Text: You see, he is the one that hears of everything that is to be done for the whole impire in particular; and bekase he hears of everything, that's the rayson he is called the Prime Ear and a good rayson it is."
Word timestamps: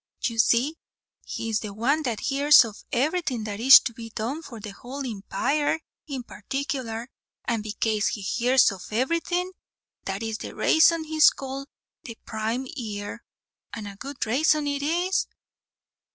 You 0.23 0.39
see, 0.39 0.79
he 1.27 1.51
is 1.51 1.59
the 1.59 1.75
one 1.75 2.01
that 2.01 2.21
hears 2.21 2.65
of 2.65 2.83
everything 2.91 3.43
that 3.43 3.59
is 3.59 3.79
to 3.81 3.93
be 3.93 4.09
done 4.09 4.41
for 4.41 4.59
the 4.59 4.71
whole 4.71 5.03
impire 5.05 5.77
in 6.07 6.23
particular; 6.23 7.07
and 7.45 7.61
bekase 7.63 8.07
he 8.07 8.21
hears 8.21 8.71
of 8.71 8.81
everything, 8.89 9.51
that's 10.03 10.37
the 10.39 10.55
rayson 10.55 11.03
he 11.03 11.17
is 11.17 11.29
called 11.29 11.67
the 12.05 12.17
Prime 12.25 12.65
Ear 12.75 13.23
and 13.73 13.87
a 13.87 13.95
good 13.95 14.25
rayson 14.25 14.65
it 14.65 14.81
is." 14.81 15.27